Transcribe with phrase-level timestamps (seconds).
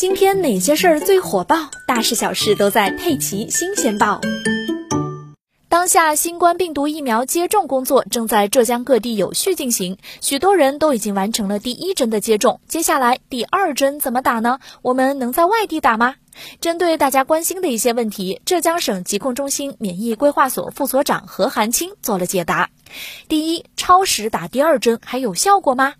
[0.00, 1.68] 今天哪些事儿最火爆？
[1.86, 4.18] 大事小事都在《佩奇新鲜报》。
[5.68, 12.62] 当下新冠病毒疫苗接种工作正在浙江各地有序进行，许多人都已经完成了第一针的接种。
[12.66, 14.58] 接下来第二针怎么打呢？
[14.80, 16.14] 我们能在外地打吗？
[16.62, 22.70] 针对大家关心的一些问题，浙江省疾控中心免疫规划所副所长何寒清做了解答。
[23.28, 25.92] 第一，超时打第二针还有效果吗？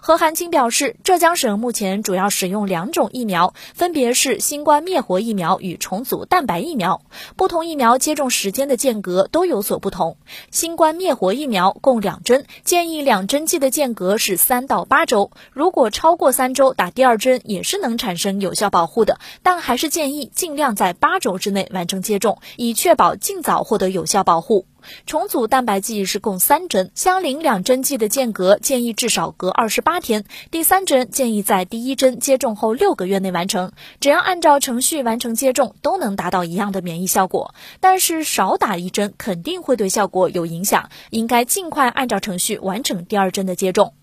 [0.00, 7.02] 何寒清表示，浙江省目前主要使用两种疫苗，分别是新冠灭活疫苗与重组蛋白疫苗。
[7.36, 10.16] 不同疫苗接种时间的间隔都有所不同。
[10.50, 15.30] 新冠灭活疫苗共两针，建议两针剂的间隔是三到八周。
[15.52, 24.66] 如果超过三周打第二针也是能产生有效保护的，但还是建议尽量在八周之内完成接种，以确保尽早获得有效保护。
[25.06, 30.24] 重组蛋白剂是共三针，相邻两针剂的间隔建议至少隔二十八天。
[30.50, 33.72] 第三针建议在第一针接种后六个月内完成。
[34.00, 37.54] 只要按照程序完成接种，都能达到一样的免疫效果。
[37.80, 43.94] 但是少打一针肯定会对效果有影响，应该尽快按照程序完成第二针的接种。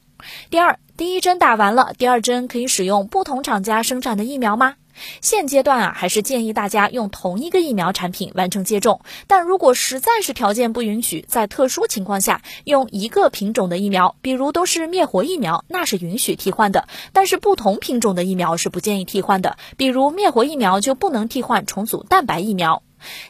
[0.49, 4.75] 第二，第一针打完了，第二针可以使用不同厂家生产的疫苗吗？
[5.22, 9.02] 现阶段啊，还是建议大家用同一个疫苗产品完成接种。
[9.27, 16.88] 但如果实在是条件不允许，在特殊情况下用一个品种的疫苗，比如都是灭活疫苗，那是允许替换的。
[17.11, 22.83] 但是不同品种的疫苗是不建议替换的，比如灭活疫苗就不能替换重组蛋白疫苗。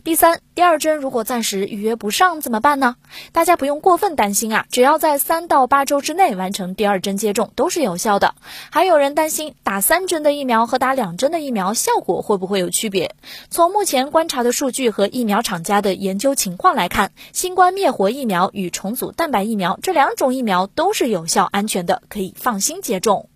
[0.03, 2.95] 第三，第二针如果暂时预约不上怎么办呢？
[3.31, 8.35] 大家不用过分担心啊，只要在三到八周之内完成第二针接种都是有效的。
[8.71, 13.15] 还有人担心打三针的疫苗和打两针的疫苗效果会不会有区别？
[13.49, 23.29] 从目前观察的数据和疫苗厂家的研究情况来看，新冠灭活疫苗与重组蛋白疫苗这两种疫苗都是有效安全的，可以放心接种。